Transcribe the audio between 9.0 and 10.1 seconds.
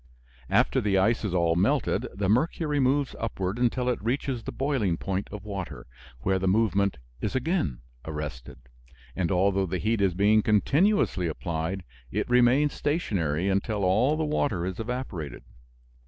and although the heat